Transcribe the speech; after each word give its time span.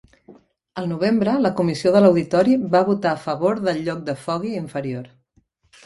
Al 0.81 0.87
novembre, 0.91 1.35
la 1.47 1.51
Comissió 1.59 1.93
de 1.97 2.01
l'Auditori 2.03 2.57
va 2.73 2.83
votar 2.91 3.13
a 3.15 3.23
favor 3.29 3.65
del 3.71 3.87
lloc 3.89 4.05
de 4.13 4.21
Foggy 4.27 4.59
inferior. 4.67 5.11